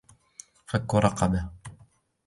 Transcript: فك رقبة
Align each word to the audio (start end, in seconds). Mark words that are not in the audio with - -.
فك 0.67 0.95
رقبة 0.95 1.49